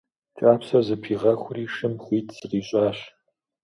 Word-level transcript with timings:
Кӏапсэр 0.37 0.81
зэпигъэхури 0.87 1.63
шым 1.75 1.93
хуит 2.03 2.27
зыкъищӏащ. 2.37 2.97